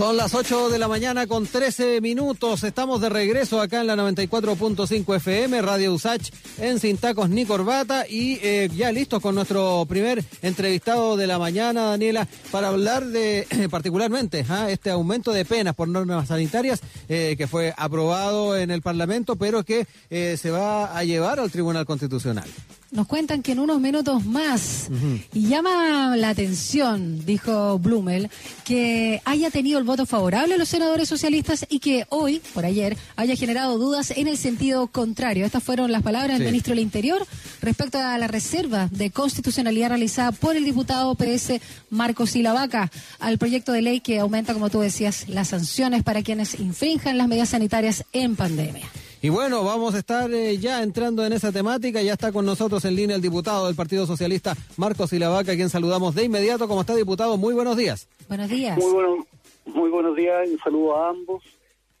Son 0.00 0.16
las 0.16 0.34
8 0.34 0.70
de 0.70 0.78
la 0.78 0.88
mañana 0.88 1.26
con 1.26 1.46
13 1.46 2.00
minutos. 2.00 2.64
Estamos 2.64 3.02
de 3.02 3.10
regreso 3.10 3.60
acá 3.60 3.82
en 3.82 3.86
la 3.86 3.96
94.5 3.96 5.16
FM, 5.16 5.60
Radio 5.60 5.92
Usach, 5.92 6.30
en 6.56 6.80
Sin 6.80 6.96
Tacos 6.96 7.28
ni 7.28 7.44
Corbata. 7.44 8.08
Y 8.08 8.38
eh, 8.42 8.70
ya 8.74 8.92
listos 8.92 9.20
con 9.20 9.34
nuestro 9.34 9.84
primer 9.86 10.24
entrevistado 10.40 11.18
de 11.18 11.26
la 11.26 11.38
mañana, 11.38 11.82
Daniela, 11.82 12.26
para 12.50 12.68
hablar 12.68 13.08
de 13.08 13.46
particularmente 13.70 14.46
¿ah? 14.48 14.70
este 14.70 14.88
aumento 14.88 15.32
de 15.32 15.44
penas 15.44 15.74
por 15.74 15.86
normas 15.86 16.28
sanitarias 16.28 16.80
eh, 17.10 17.34
que 17.36 17.46
fue 17.46 17.74
aprobado 17.76 18.56
en 18.56 18.70
el 18.70 18.80
Parlamento, 18.80 19.36
pero 19.36 19.64
que 19.64 19.86
eh, 20.08 20.38
se 20.40 20.50
va 20.50 20.96
a 20.96 21.04
llevar 21.04 21.40
al 21.40 21.50
Tribunal 21.50 21.84
Constitucional. 21.84 22.48
Nos 22.92 23.06
cuentan 23.06 23.42
que 23.42 23.52
en 23.52 23.60
unos 23.60 23.80
minutos 23.80 24.24
más, 24.26 24.88
y 25.32 25.46
llama 25.46 26.16
la 26.16 26.30
atención, 26.30 27.24
dijo 27.24 27.78
Blumel, 27.78 28.28
que 28.64 29.22
haya 29.24 29.48
tenido 29.50 29.78
el 29.78 29.84
voto 29.84 30.06
favorable 30.06 30.54
a 30.54 30.58
los 30.58 30.68
senadores 30.68 31.08
socialistas 31.08 31.66
y 31.68 31.78
que 31.78 32.06
hoy, 32.08 32.42
por 32.52 32.64
ayer, 32.64 32.96
haya 33.14 33.36
generado 33.36 33.78
dudas 33.78 34.10
en 34.10 34.26
el 34.26 34.36
sentido 34.36 34.88
contrario. 34.88 35.46
Estas 35.46 35.62
fueron 35.62 35.92
las 35.92 36.02
palabras 36.02 36.38
del 36.38 36.48
ministro 36.48 36.72
del 36.72 36.82
Interior 36.82 37.24
respecto 37.62 37.98
a 37.98 38.18
la 38.18 38.26
reserva 38.26 38.88
de 38.90 39.12
constitucionalidad 39.12 39.90
realizada 39.90 40.32
por 40.32 40.56
el 40.56 40.64
diputado 40.64 41.14
PS 41.14 41.60
Marcos 41.90 42.30
Silavaca 42.30 42.90
al 43.20 43.38
proyecto 43.38 43.70
de 43.70 43.82
ley 43.82 44.00
que 44.00 44.18
aumenta, 44.18 44.52
como 44.52 44.68
tú 44.68 44.80
decías, 44.80 45.28
las 45.28 45.48
sanciones 45.48 46.02
para 46.02 46.22
quienes 46.22 46.58
infrinjan 46.58 47.18
las 47.18 47.28
medidas 47.28 47.50
sanitarias 47.50 48.04
en 48.12 48.34
pandemia. 48.34 48.88
Y 49.22 49.28
bueno, 49.28 49.62
vamos 49.64 49.94
a 49.94 49.98
estar 49.98 50.32
eh, 50.32 50.56
ya 50.56 50.82
entrando 50.82 51.26
en 51.26 51.34
esa 51.34 51.52
temática. 51.52 52.00
Ya 52.00 52.14
está 52.14 52.32
con 52.32 52.46
nosotros 52.46 52.82
en 52.86 52.96
línea 52.96 53.16
el 53.16 53.22
diputado 53.22 53.66
del 53.66 53.76
Partido 53.76 54.06
Socialista, 54.06 54.56
Marcos 54.78 55.10
Silavaca, 55.10 55.52
a 55.52 55.56
quien 55.56 55.68
saludamos 55.68 56.14
de 56.14 56.24
inmediato. 56.24 56.66
¿Cómo 56.66 56.80
está, 56.80 56.94
diputado? 56.96 57.36
Muy 57.36 57.52
buenos 57.52 57.76
días. 57.76 58.08
Buenos 58.28 58.48
días. 58.48 58.78
Muy, 58.78 58.92
bueno, 58.92 59.26
muy 59.66 59.90
buenos 59.90 60.16
días 60.16 60.48
y 60.48 60.54
un 60.54 60.58
saludo 60.60 60.96
a 60.96 61.10
ambos. 61.10 61.42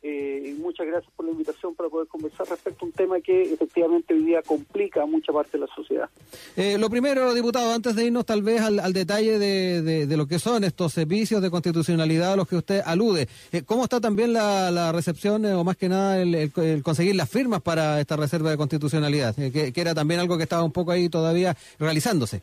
Eh, 0.02 0.54
muchas 0.58 0.86
gracias 0.86 1.12
por 1.14 1.26
la 1.26 1.32
invitación 1.32 1.74
para 1.74 1.90
poder 1.90 2.08
conversar 2.08 2.48
respecto 2.48 2.84
a 2.84 2.88
un 2.88 2.92
tema 2.92 3.20
que 3.20 3.52
efectivamente 3.52 4.14
hoy 4.14 4.24
día 4.24 4.40
complica 4.42 5.02
a 5.02 5.06
mucha 5.06 5.30
parte 5.30 5.58
de 5.58 5.66
la 5.66 5.74
sociedad. 5.74 6.08
Eh, 6.56 6.78
lo 6.78 6.88
primero, 6.88 7.34
diputado, 7.34 7.70
antes 7.72 7.94
de 7.94 8.06
irnos 8.06 8.24
tal 8.24 8.42
vez 8.42 8.62
al, 8.62 8.92
detalle 8.94 9.38
de, 9.38 10.06
de, 10.06 10.16
lo 10.16 10.26
que 10.26 10.38
son 10.38 10.64
estos 10.64 10.94
servicios 10.94 11.42
de 11.42 11.50
constitucionalidad 11.50 12.32
a 12.32 12.36
los 12.36 12.48
que 12.48 12.56
usted 12.56 12.80
alude, 12.84 13.28
eh, 13.52 13.62
¿cómo 13.62 13.84
está 13.84 14.00
también 14.00 14.32
la, 14.32 14.90
recepción 14.92 15.44
o 15.44 15.64
más 15.64 15.76
que 15.76 15.88
nada 15.88 16.20
el, 16.20 16.50
conseguir 16.82 17.14
las 17.14 17.28
firmas 17.28 17.60
para 17.60 18.00
esta 18.00 18.16
reserva 18.16 18.50
de 18.50 18.56
constitucionalidad, 18.56 19.34
que, 19.34 19.72
que 19.72 19.80
era 19.80 19.94
también 19.94 20.20
algo 20.20 20.36
que 20.38 20.44
estaba 20.44 20.64
un 20.64 20.72
poco 20.72 20.92
ahí 20.92 21.10
todavía 21.10 21.56
realizándose? 21.78 22.42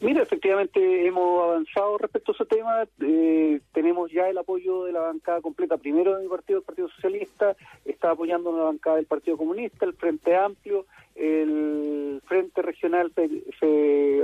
Mira, 0.00 0.22
efectivamente 0.22 1.06
hemos 1.06 1.42
avanzado 1.42 1.98
respecto 1.98 2.30
a 2.30 2.34
ese 2.34 2.44
tema. 2.44 2.84
Eh, 3.00 3.60
tenemos 3.72 4.12
ya 4.12 4.28
el 4.28 4.38
apoyo 4.38 4.84
de 4.84 4.92
la 4.92 5.00
bancada 5.00 5.40
completa, 5.40 5.76
primero 5.76 6.16
de 6.16 6.22
mi 6.22 6.28
partido, 6.28 6.60
el 6.60 6.64
Partido 6.64 6.88
Socialista, 6.88 7.56
está 7.84 8.12
apoyando 8.12 8.56
la 8.56 8.64
bancada 8.64 8.96
del 8.96 9.06
Partido 9.06 9.36
Comunista, 9.36 9.84
el 9.84 9.94
Frente 9.94 10.36
Amplio, 10.36 10.86
el 11.16 12.22
Frente 12.26 12.62
Regional 12.62 13.12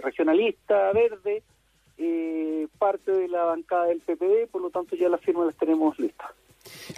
Regionalista 0.02 0.92
Verde, 0.92 1.42
eh, 1.98 2.68
parte 2.78 3.10
de 3.10 3.26
la 3.26 3.44
bancada 3.44 3.86
del 3.86 4.00
PPD, 4.00 4.46
por 4.52 4.62
lo 4.62 4.70
tanto 4.70 4.94
ya 4.94 5.08
las 5.08 5.20
firmas 5.22 5.46
las 5.46 5.56
tenemos 5.56 5.98
listas. 5.98 6.30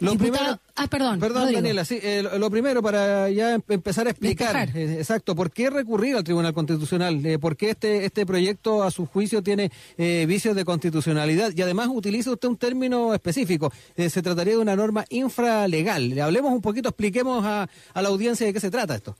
Lo 0.01 0.17
primero, 0.17 0.59
ah, 0.75 0.87
perdón. 0.89 1.21
Perdón, 1.21 1.53
Daniela, 1.53 1.85
sí, 1.85 1.99
eh, 2.03 2.23
lo 2.39 2.51
primero 2.51 2.83
para 2.83 3.31
ya 3.31 3.55
em, 3.55 3.63
empezar 3.69 4.07
a 4.07 4.11
explicar, 4.11 4.69
eh, 4.75 4.97
exacto, 4.99 5.35
¿por 5.35 5.51
qué 5.51 5.71
recurrir 5.71 6.17
al 6.17 6.25
Tribunal 6.25 6.53
Constitucional? 6.53 7.25
Eh, 7.25 7.39
¿Por 7.39 7.57
qué 7.57 7.71
este, 7.71 8.05
este 8.05 8.27
proyecto, 8.27 8.83
a 8.83 8.91
su 8.91 9.07
juicio, 9.07 9.43
tiene 9.43 9.71
vicios 9.97 10.55
de 10.55 10.65
constitucionalidad? 10.65 11.53
Y 11.57 11.63
además 11.63 11.89
utiliza 11.91 12.33
usted 12.33 12.49
un 12.49 12.57
término 12.57 13.15
específico, 13.15 13.73
se 13.97 14.23
trataría 14.23 14.55
de 14.55 14.61
una 14.61 14.77
norma 14.77 15.05
infralegal. 15.11 16.11
Le 16.11 16.23
hablemos 16.23 16.53
un 16.53 16.63
poquito, 16.63 16.89
expliquemos 16.89 17.45
a, 17.45 17.69
a 17.95 18.03
la 18.03 18.09
audiencia 18.09 18.47
de 18.47 18.53
qué 18.53 18.61
se 18.61 18.71
trata 18.71 18.95
esto. 18.95 19.17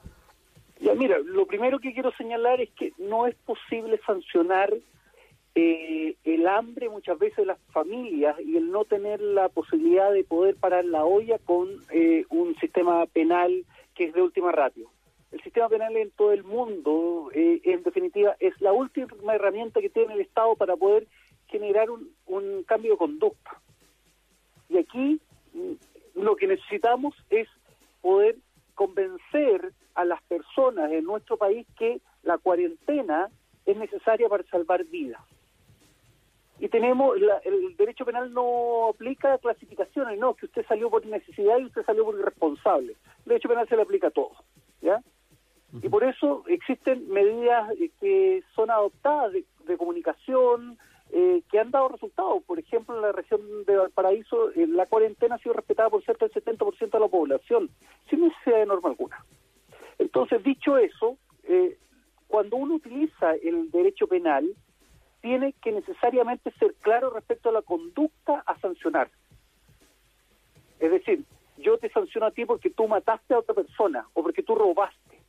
Ya, 0.81 0.95
mira, 0.95 1.17
lo 1.25 1.47
primero 1.47 1.79
que 1.79 1.93
quiero 1.93 2.13
señalar 2.17 2.61
es 2.61 2.71
que 2.79 2.93
no 2.99 3.27
es 3.27 3.35
posible 3.47 3.99
sancionar 4.07 4.73
eh, 5.59 6.17
el 6.25 6.47
hambre 6.49 6.91
muchas 6.91 7.19
veces 7.19 7.39
de 7.39 7.47
las 7.47 7.59
familias 7.73 8.39
y 8.41 8.59
el 8.59 8.71
no 8.71 8.85
tener 8.85 9.23
la 9.23 9.49
posibilidad 9.49 10.13
de 10.13 10.23
poder 10.23 10.55
parar 10.57 10.85
la 10.85 11.07
olla 11.07 11.39
con 11.39 11.71
eh, 11.91 12.27
un 12.29 12.55
sistema 12.57 13.07
penal 13.07 13.65
que 13.95 14.05
es 14.05 14.13
de 14.13 14.21
última 14.21 14.53
ratio. 14.53 14.91
El 15.33 15.41
sistema 15.41 15.71
penal 15.71 15.97
en 15.97 16.11
todo 16.11 16.33
el 16.33 16.45
mundo, 16.45 17.31
eh, 17.33 17.63
en 17.65 17.83
definitiva, 17.83 18.37
es 18.39 18.61
la 18.61 18.75
última 18.75 19.35
herramienta 19.35 19.81
que 19.81 19.89
tiene 19.89 20.13
el 20.13 20.21
Estado 20.21 20.57
para 20.57 20.77
poder 20.77 21.07
generar 21.49 21.89
un, 21.91 22.63
cambio 22.65 22.93
de 22.93 22.99
conducta. 22.99 23.59
Y 24.69 24.77
aquí 24.77 25.19
mm, 25.55 26.21
lo 26.21 26.37
que 26.37 26.49
necesitamos 26.49 27.15
es 27.31 27.49
poder 28.03 28.37
convencer 28.75 29.73
a 29.95 30.05
las 30.05 30.23
personas 30.25 30.93
en 30.93 31.05
nuestro 31.05 31.39
país 31.39 31.67
que 31.79 32.03
la 32.25 32.37
cuarentena 32.37 33.31
es 33.65 33.77
necesaria 33.79 34.29
para 34.29 34.45
salvar 34.45 34.85
vidas 34.85 35.23
y 36.67 36.69
tenemos 36.69 37.17
el 37.45 37.77
derecho 37.77 38.05
penal 38.05 38.35
no 38.35 38.89
aplica 38.89 39.39
clasificaciones, 39.39 40.19
no, 40.19 40.35
que 40.35 40.47
usted 40.47 40.67
salió 40.67 40.91
por 40.91 41.07
necesidad 41.07 41.59
y 41.59 41.67
usted 41.67 41.85
salió 41.85 42.05
por 42.05 42.19
irresponsable. 42.19 42.97
El 43.25 43.25
derecho 43.25 43.49
penal 43.49 43.69
se 43.69 43.77
le 43.77 43.83
aplica 43.83 44.09
a 44.09 44.11
todo, 44.11 44.33
¿ya? 44.83 45.01
Y 45.81 45.89
por 45.89 46.03
eso 46.03 46.43
existen 46.49 47.09
medidas 47.09 47.71
eh, 47.79 47.91
que 48.01 48.43
son 48.57 48.73
adoptadas 48.73 49.33
de, 49.33 49.77
comunicación 49.77 50.77
eh, 51.13 51.43
que 51.53 51.61
han 51.61 51.71
dado 51.71 51.89
resultados. 51.89 52.43
Por 52.43 52.59
ejemplo, 52.59 52.97
en 52.97 53.03
la 53.03 53.13
región 53.13 53.41
de 53.65 53.77
Valparaíso, 53.77 54.51
eh, 54.51 54.67
la 54.67 54.87
cuarentena 54.87 55.37
ha 55.37 55.39
sido 55.39 55.53
respetada 55.53 55.89
por 55.89 56.05
cerca 56.05 56.27
del 56.27 56.35
70% 56.35 56.91
de 56.91 57.01
la 57.01 57.09
población, 57.09 57.71
sin 58.11 58.23
necesidad 58.23 58.59
de 58.59 58.67
norma 58.67 58.89
alguna. 58.89 59.25
Entonces, 60.01 60.43
dicho 60.43 60.77
eso, 60.79 61.17
cuando 62.27 62.57
uno 62.57 62.75
utiliza 62.75 63.35
el 63.37 63.71
derecho 63.71 64.09
penal, 64.09 64.51
tiene 65.21 65.53
que 65.55 65.73
necesariamente 65.73 66.53
ser 66.59 66.75
claro 66.75 67.11
respecto 67.11 67.49
a 67.49 67.53
la 67.53 67.63
conducta 67.63 68.43
a 68.47 68.59
sancionar. 68.61 69.11
Es 70.79 70.91
decir, 70.91 71.25
yo 71.59 71.79
te 71.79 71.91
sanciono 71.91 72.27
a 72.27 72.31
ti 72.31 72.45
porque 72.45 72.71
tú 72.71 72.87
mataste 72.87 73.35
a 73.35 73.39
otra 73.39 73.55
persona 73.55 74.07
o 74.13 74.23
porque 74.23 74.43
tú 74.43 74.55
robaste. 74.55 75.21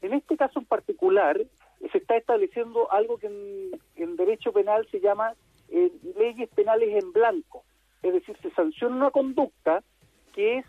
En 0.00 0.14
este 0.14 0.36
caso 0.36 0.60
en 0.60 0.64
particular, 0.64 1.40
se 1.90 1.98
está 1.98 2.16
estableciendo 2.16 2.90
algo 2.92 3.18
que 3.18 3.26
en, 3.96 4.16
derecho 4.16 4.52
penal 4.52 4.86
se 4.90 5.00
llama 5.00 5.34
eh, 5.68 5.90
leyes 6.16 6.48
penales 6.50 7.02
en 7.02 7.12
blanco. 7.12 7.64
Es 8.02 8.12
decir, 8.12 8.36
se 8.42 8.50
sanciona 8.50 8.96
una 8.96 9.10
conducta 9.10 9.82
que 10.32 10.58
es 10.58 10.66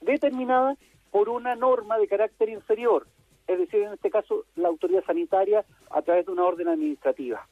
determinada 0.00 0.76
por 1.10 1.28
una 1.28 1.54
norma 1.54 1.98
de 1.98 2.08
carácter 2.08 2.48
inferior 2.48 3.06
es 3.46 3.58
decir, 3.58 3.82
en 3.82 3.92
este 3.92 4.10
caso 4.10 4.44
la 4.56 4.68
autoridad 4.68 5.04
sanitaria 5.04 5.64
a 5.90 6.02
través 6.02 6.26
de 6.26 6.32
una 6.32 6.44
orden 6.44 6.68
administrativa. 6.68 7.46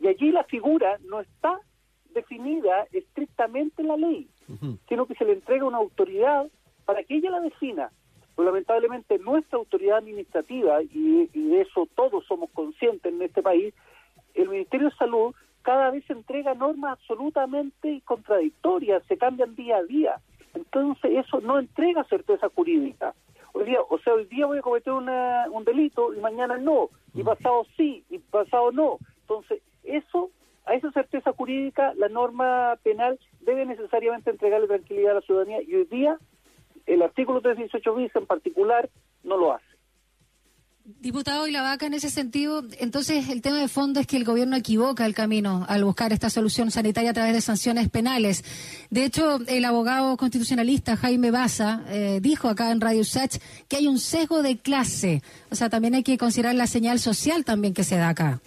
Y 0.00 0.08
allí 0.08 0.30
la 0.30 0.44
figura 0.44 0.98
no 1.04 1.20
está 1.20 1.60
definida 2.12 2.86
estrictamente 2.92 3.82
en 3.82 3.88
la 3.88 3.96
ley, 3.96 4.28
sino 4.88 5.06
que 5.06 5.14
se 5.14 5.24
le 5.24 5.32
entrega 5.32 5.64
una 5.64 5.78
autoridad 5.78 6.46
para 6.84 7.02
que 7.04 7.16
ella 7.16 7.30
la 7.30 7.40
defina. 7.40 7.90
Pero 8.34 8.46
lamentablemente 8.46 9.18
nuestra 9.18 9.58
autoridad 9.58 9.98
administrativa, 9.98 10.82
y, 10.82 11.30
y 11.32 11.48
de 11.48 11.62
eso 11.62 11.88
todos 11.94 12.24
somos 12.26 12.50
conscientes 12.50 13.12
en 13.12 13.22
este 13.22 13.42
país, 13.42 13.74
el 14.34 14.48
Ministerio 14.48 14.90
de 14.90 14.96
Salud 14.96 15.34
cada 15.62 15.90
vez 15.90 16.08
entrega 16.10 16.54
normas 16.54 16.92
absolutamente 16.92 18.00
contradictorias, 18.04 19.02
se 19.08 19.16
cambian 19.16 19.56
día 19.56 19.78
a 19.78 19.82
día. 19.82 20.20
Entonces 20.54 21.24
eso 21.26 21.40
no 21.40 21.58
entrega 21.58 22.04
certeza 22.04 22.48
jurídica 22.54 23.14
hoy 23.56 23.64
día, 23.64 23.78
o 23.88 23.98
sea, 23.98 24.14
hoy 24.14 24.26
día 24.26 24.46
voy 24.46 24.58
a 24.58 24.62
cometer 24.62 24.92
una, 24.92 25.46
un 25.50 25.64
delito 25.64 26.14
y 26.14 26.20
mañana 26.20 26.58
no, 26.58 26.90
y 27.14 27.22
mm. 27.22 27.26
pasado 27.26 27.66
sí, 27.76 28.04
y 28.10 28.18
pasado 28.18 28.70
no. 28.72 28.98
Entonces, 29.22 29.62
eso, 29.82 30.30
a 30.66 30.74
esa 30.74 30.90
certeza 30.92 31.32
jurídica, 31.32 31.94
la 31.94 32.08
norma 32.08 32.76
penal 32.82 33.18
debe 33.40 33.64
necesariamente 33.64 34.30
entregarle 34.30 34.66
tranquilidad 34.66 35.12
a 35.12 35.14
la 35.14 35.20
ciudadanía 35.22 35.62
y 35.62 35.74
hoy 35.74 35.84
día 35.84 36.18
el 36.86 37.02
artículo 37.02 37.40
318 37.40 37.94
bis 37.94 38.14
en 38.14 38.26
particular 38.26 38.88
no 39.24 39.36
lo 39.36 39.52
hace. 39.52 39.75
Diputado 40.86 41.48
y 41.48 41.50
la 41.50 41.62
vaca, 41.62 41.86
en 41.86 41.94
ese 41.94 42.10
sentido, 42.10 42.62
entonces 42.78 43.28
el 43.28 43.42
tema 43.42 43.58
de 43.58 43.66
fondo 43.66 43.98
es 43.98 44.06
que 44.06 44.16
el 44.16 44.22
gobierno 44.22 44.54
equivoca 44.54 45.04
el 45.04 45.16
camino 45.16 45.66
al 45.68 45.82
buscar 45.82 46.12
esta 46.12 46.30
solución 46.30 46.70
sanitaria 46.70 47.10
a 47.10 47.12
través 47.12 47.34
de 47.34 47.40
sanciones 47.40 47.88
penales. 47.90 48.44
De 48.88 49.04
hecho, 49.04 49.38
el 49.48 49.64
abogado 49.64 50.16
constitucionalista 50.16 50.96
Jaime 50.96 51.32
Baza 51.32 51.82
eh, 51.88 52.20
dijo 52.22 52.48
acá 52.48 52.70
en 52.70 52.80
Radio 52.80 53.02
Sach 53.02 53.36
que 53.68 53.78
hay 53.78 53.88
un 53.88 53.98
sesgo 53.98 54.44
de 54.44 54.58
clase. 54.58 55.22
O 55.50 55.56
sea, 55.56 55.68
también 55.68 55.94
hay 55.94 56.04
que 56.04 56.16
considerar 56.18 56.54
la 56.54 56.68
señal 56.68 57.00
social 57.00 57.44
también 57.44 57.74
que 57.74 57.82
se 57.82 57.96
da 57.96 58.10
acá. 58.10 58.38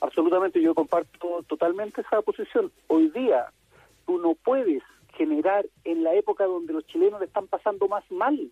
Absolutamente, 0.00 0.60
yo 0.60 0.74
comparto 0.74 1.44
totalmente 1.46 2.00
esa 2.00 2.22
posición. 2.22 2.72
Hoy 2.88 3.08
día 3.10 3.46
tú 4.04 4.18
no 4.18 4.34
puedes 4.34 4.82
generar 5.16 5.64
en 5.84 6.02
la 6.02 6.12
época 6.14 6.44
donde 6.46 6.72
los 6.72 6.84
chilenos 6.88 7.20
le 7.20 7.26
están 7.26 7.46
pasando 7.46 7.86
más 7.86 8.02
mal 8.10 8.50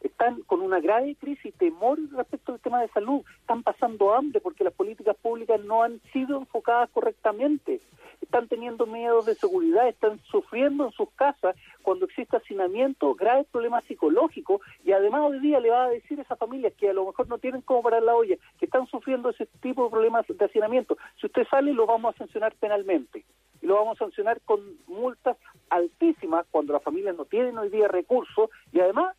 están 0.00 0.42
con 0.42 0.60
una 0.60 0.80
grave 0.80 1.14
crisis 1.16 1.46
y 1.46 1.52
temor 1.52 1.98
respecto 2.12 2.52
al 2.52 2.60
tema 2.60 2.80
de 2.80 2.88
salud, 2.88 3.22
están 3.40 3.62
pasando 3.62 4.14
hambre 4.14 4.40
porque 4.40 4.64
las 4.64 4.72
políticas 4.72 5.16
públicas 5.16 5.60
no 5.64 5.82
han 5.82 6.00
sido 6.12 6.38
enfocadas 6.38 6.90
correctamente, 6.90 7.80
están 8.20 8.48
teniendo 8.48 8.86
miedos 8.86 9.26
de 9.26 9.34
seguridad, 9.34 9.88
están 9.88 10.20
sufriendo 10.30 10.86
en 10.86 10.92
sus 10.92 11.10
casas 11.10 11.56
cuando 11.82 12.06
existe 12.06 12.36
hacinamiento, 12.36 13.14
graves 13.14 13.46
problemas 13.50 13.84
psicológicos 13.84 14.60
y 14.84 14.92
además 14.92 15.22
hoy 15.22 15.40
día 15.40 15.60
le 15.60 15.70
va 15.70 15.84
a 15.84 15.90
decir 15.90 16.18
a 16.18 16.22
esas 16.22 16.38
familias 16.38 16.72
que 16.74 16.90
a 16.90 16.92
lo 16.92 17.06
mejor 17.06 17.28
no 17.28 17.38
tienen 17.38 17.62
cómo 17.62 17.82
parar 17.82 18.02
la 18.02 18.14
olla, 18.14 18.36
que 18.58 18.66
están 18.66 18.86
sufriendo 18.86 19.30
ese 19.30 19.46
tipo 19.60 19.84
de 19.84 19.90
problemas 19.90 20.26
de 20.26 20.44
hacinamiento, 20.44 20.96
si 21.20 21.26
usted 21.26 21.46
sale 21.48 21.72
lo 21.72 21.86
vamos 21.86 22.14
a 22.14 22.18
sancionar 22.18 22.54
penalmente. 22.54 23.24
Y 23.62 23.66
lo 23.66 23.74
vamos 23.74 23.96
a 23.96 24.04
sancionar 24.04 24.40
con 24.46 24.60
multas 24.86 25.36
altísimas 25.68 26.46
cuando 26.50 26.72
las 26.72 26.82
familias 26.82 27.14
no 27.14 27.26
tienen 27.26 27.58
hoy 27.58 27.68
día 27.68 27.88
recursos 27.88 28.48
y 28.72 28.80
además 28.80 29.14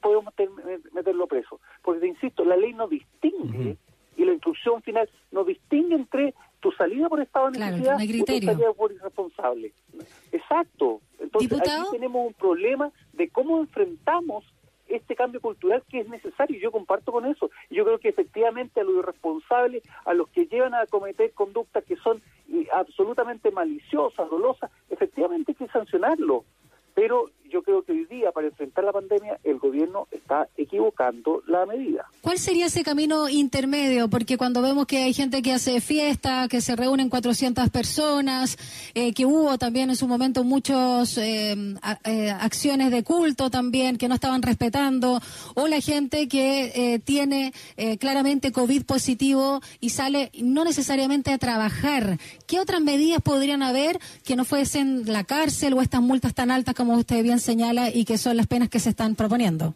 podemos 0.00 0.32
meterlo 0.92 1.26
preso. 1.26 1.60
Porque 1.82 2.00
te 2.00 2.06
insisto, 2.24 2.44
la 2.44 2.56
ley 2.56 2.72
no 2.72 2.88
distingue 2.88 3.76
y 4.16 4.24
la 4.24 4.32
instrucción 4.32 4.82
final 4.82 5.08
no 5.32 5.44
distingue 5.44 5.94
entre 5.94 6.34
tu 6.60 6.72
salida 6.72 7.08
por 7.08 7.20
estado 7.20 7.50
de 7.50 7.58
necesidad 7.58 8.00
y 8.00 8.22
tu 8.22 8.46
salida 8.46 8.72
por 8.72 8.92
irresponsable. 8.92 9.72
Exacto. 10.32 11.00
Entonces 11.18 11.60
aquí 11.60 11.88
tenemos 11.92 12.26
un 12.26 12.34
problema 12.34 12.90
de 13.12 13.28
cómo 13.28 13.60
enfrentamos 13.60 14.44
este 14.88 15.14
cambio 15.16 15.40
cultural 15.40 15.82
que 15.88 16.00
es 16.00 16.08
necesario. 16.08 16.58
Yo 16.60 16.70
comparto 16.70 17.12
con 17.12 17.26
eso. 17.26 17.50
Yo 17.70 17.84
creo 17.84 17.98
que 17.98 18.08
efectivamente 18.08 18.80
a 18.80 18.84
los 18.84 18.96
irresponsables, 18.96 19.82
a 20.04 20.14
los 20.14 20.28
que 20.28 20.46
llevan 20.46 20.74
a 20.74 20.86
cometer 20.86 21.32
conductas 21.32 21.84
que 21.84 21.96
son 21.96 22.22
absolutamente 22.72 23.50
maliciosas, 23.50 24.30
dolosas, 24.30 24.70
efectivamente 24.90 25.52
hay 25.52 25.66
que 25.66 25.72
sancionarlo. 25.72 26.44
Pero 26.94 27.30
yo 27.50 27.62
creo 27.62 27.82
que 27.82 27.92
hoy 27.92 28.04
día, 28.06 28.32
para 28.32 28.48
enfrentar 28.48 28.84
la 28.84 28.92
pandemia, 28.92 29.38
el 29.44 29.58
gobierno 29.58 30.08
está 30.10 30.48
equivocando 30.56 31.42
la 31.46 31.66
medida. 31.66 32.06
¿Cuál 32.20 32.38
sería 32.38 32.66
ese 32.66 32.82
camino 32.82 33.28
intermedio? 33.28 34.08
Porque 34.08 34.36
cuando 34.36 34.62
vemos 34.62 34.86
que 34.86 35.02
hay 35.02 35.12
gente 35.12 35.42
que 35.42 35.52
hace 35.52 35.80
fiesta, 35.80 36.48
que 36.48 36.60
se 36.60 36.74
reúnen 36.74 37.08
400 37.08 37.68
personas, 37.70 38.58
eh, 38.94 39.12
que 39.12 39.26
hubo 39.26 39.58
también 39.58 39.90
en 39.90 39.96
su 39.96 40.08
momento 40.08 40.42
muchas 40.42 41.18
eh, 41.18 41.54
eh, 42.04 42.30
acciones 42.30 42.90
de 42.90 43.02
culto 43.02 43.50
también 43.50 43.98
que 43.98 44.08
no 44.08 44.14
estaban 44.14 44.42
respetando, 44.42 45.20
o 45.54 45.68
la 45.68 45.80
gente 45.80 46.28
que 46.28 47.00
tiene 47.04 47.52
claramente 47.98 48.52
COVID 48.52 48.84
positivo 48.84 49.60
y 49.80 49.90
sale 49.90 50.30
no 50.42 50.64
necesariamente 50.64 51.32
a 51.32 51.38
trabajar, 51.38 52.18
¿qué 52.46 52.60
otras 52.60 52.80
medidas 52.80 53.20
podrían 53.22 53.62
haber 53.62 53.98
que 54.24 54.36
no 54.36 54.44
fuesen 54.44 55.04
la 55.06 55.24
cárcel 55.24 55.74
o 55.74 55.82
estas 55.82 56.00
multas 56.00 56.34
tan 56.34 56.50
altas 56.50 56.74
como 56.74 56.94
usted 56.94 57.22
bien 57.22 57.33
señala 57.40 57.90
y 57.90 58.04
que 58.04 58.18
son 58.18 58.36
las 58.36 58.46
penas 58.46 58.68
que 58.68 58.80
se 58.80 58.90
están 58.90 59.14
proponiendo? 59.14 59.74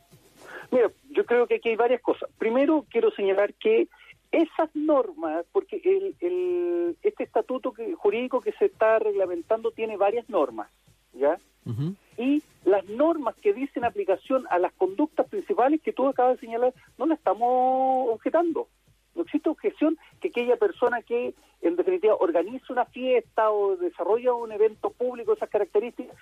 Mira, 0.71 0.91
yo 1.11 1.25
creo 1.25 1.47
que 1.47 1.57
aquí 1.57 1.71
hay 1.71 1.77
varias 1.77 2.01
cosas. 2.01 2.29
Primero, 2.39 2.85
quiero 2.91 3.11
señalar 3.13 3.55
que 3.55 3.89
esas 4.31 4.75
normas, 4.75 5.45
porque 5.53 5.81
el, 5.85 6.97
este 7.03 7.25
estatuto 7.25 7.73
jurídico 7.97 8.41
que 8.41 8.53
se 8.53 8.67
está 8.67 8.99
reglamentando 8.99 9.71
tiene 9.71 9.97
varias 9.97 10.29
normas, 10.29 10.71
¿ya? 11.15 11.39
Y 12.17 12.43
las 12.65 12.85
normas 12.87 13.35
que 13.37 13.53
dicen 13.53 13.85
aplicación 13.85 14.47
a 14.49 14.59
las 14.59 14.73
conductas 14.73 15.29
principales 15.29 15.83
que 15.83 15.93
tú 15.93 16.07
acabas 16.07 16.37
de 16.37 16.47
señalar, 16.47 16.73
no 16.97 17.05
las 17.05 17.19
estamos 17.19 18.09
objetando. 18.11 18.69
No 19.15 19.23
existe 19.23 19.51
objeción 19.51 19.99
que 20.21 20.29
aquella 20.29 20.57
persona 20.57 21.03
que 21.03 21.35
en 21.61 21.77
definitiva 21.77 22.15
organiza 22.19 22.73
una 22.73 22.85
fiesta 22.87 23.51
o 23.51 23.77
desarrolla 23.77 24.33
un 24.33 24.53
evento 24.53 24.91
público 24.91 25.33
de 25.33 25.37
esas 25.37 25.51
características, 25.51 26.17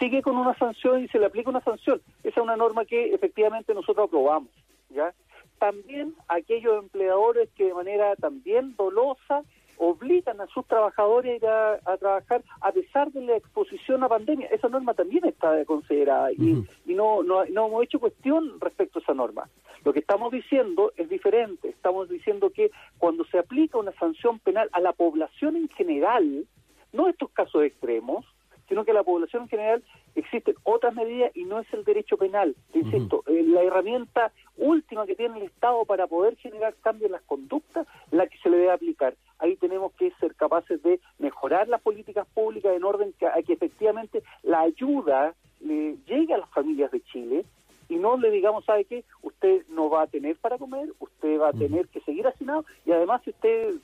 sigue 0.00 0.22
con 0.22 0.36
una 0.36 0.56
sanción 0.58 1.04
y 1.04 1.08
se 1.08 1.20
le 1.20 1.26
aplica 1.26 1.50
una 1.50 1.60
sanción. 1.60 2.00
Esa 2.24 2.40
es 2.40 2.44
una 2.44 2.56
norma 2.56 2.84
que 2.84 3.14
efectivamente 3.14 3.74
nosotros 3.74 4.08
aprobamos. 4.08 4.50
¿ya? 4.88 5.14
También 5.58 6.14
aquellos 6.26 6.82
empleadores 6.82 7.50
que 7.50 7.66
de 7.66 7.74
manera 7.74 8.16
también 8.16 8.74
dolosa 8.76 9.42
obligan 9.76 10.40
a 10.40 10.46
sus 10.48 10.66
trabajadores 10.66 11.32
a 11.32 11.36
ir 11.36 11.46
a, 11.46 11.96
trabajar 11.96 12.42
a 12.60 12.70
pesar 12.70 13.10
de 13.12 13.22
la 13.22 13.36
exposición 13.36 14.02
a 14.02 14.08
pandemia. 14.08 14.48
Esa 14.48 14.68
norma 14.68 14.92
también 14.92 15.24
está 15.24 15.64
considerada 15.64 16.32
y, 16.32 16.64
y 16.86 16.94
no, 16.94 17.22
no, 17.22 17.44
no 17.46 17.66
hemos 17.66 17.84
hecho 17.84 17.98
cuestión 17.98 18.60
respecto 18.60 18.98
a 18.98 19.02
esa 19.02 19.14
norma. 19.14 19.48
Lo 19.84 19.94
que 19.94 20.00
estamos 20.00 20.32
diciendo 20.32 20.92
es 20.96 21.08
diferente. 21.08 21.68
Estamos 21.68 22.10
diciendo 22.10 22.50
que 22.50 22.70
cuando 22.98 23.24
se 23.24 23.38
aplica 23.38 23.78
una 23.78 23.92
sanción 23.92 24.38
penal 24.38 24.68
a 24.72 24.80
la 24.80 24.92
población 24.92 25.56
en 25.56 25.68
general, 25.68 26.46
no 26.92 27.08
estos 27.08 27.30
casos 27.30 27.62
extremos, 27.62 28.26
sino 28.70 28.84
que 28.84 28.92
la 28.92 29.02
población 29.02 29.42
en 29.42 29.48
general 29.48 29.82
existen 30.14 30.54
otras 30.62 30.94
medidas 30.94 31.32
y 31.34 31.44
no 31.44 31.58
es 31.58 31.66
el 31.74 31.84
derecho 31.84 32.16
penal. 32.16 32.54
Insisto, 32.72 33.24
eh, 33.26 33.42
la 33.42 33.64
herramienta 33.64 34.30
última 34.56 35.06
que 35.06 35.16
tiene 35.16 35.38
el 35.38 35.42
Estado 35.46 35.84
para 35.84 36.06
poder 36.06 36.36
generar 36.36 36.76
cambios 36.80 37.06
en 37.06 37.12
las 37.12 37.22
conductas, 37.22 37.88
la 38.12 38.28
que 38.28 38.38
se 38.38 38.48
le 38.48 38.58
debe 38.58 38.70
aplicar. 38.70 39.16
Ahí 39.40 39.56
tenemos 39.56 39.92
que 39.94 40.12
ser 40.20 40.36
capaces 40.36 40.80
de 40.84 41.00
mejorar 41.18 41.66
las 41.66 41.80
políticas 41.80 42.28
públicas 42.32 42.72
en 42.72 42.84
orden 42.84 43.12
a 43.34 43.42
que 43.42 43.54
efectivamente 43.54 44.22
la 44.44 44.60
ayuda 44.60 45.34
le 45.58 45.96
llegue 46.06 46.32
a 46.32 46.38
las 46.38 46.50
familias 46.50 46.92
de 46.92 47.00
Chile 47.02 47.44
y 47.90 47.96
no 47.96 48.16
le 48.16 48.30
digamos, 48.30 48.64
¿sabe 48.64 48.84
qué? 48.84 49.04
Usted 49.20 49.64
no 49.68 49.90
va 49.90 50.02
a 50.02 50.06
tener 50.06 50.36
para 50.36 50.58
comer, 50.58 50.90
usted 51.00 51.40
va 51.40 51.48
a 51.48 51.52
tener 51.52 51.88
que 51.88 52.00
seguir 52.02 52.24
hacinado 52.24 52.64
y 52.86 52.92
además 52.92 53.20
si 53.24 53.30
usted 53.30 53.74